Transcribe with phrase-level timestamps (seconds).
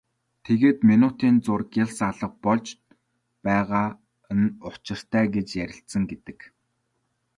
[0.45, 2.67] Тэгээд минутын зуур гялс алга болж
[3.45, 3.87] байгаа
[4.39, 6.39] нь учиртай гэж ярилцсан гэдэг.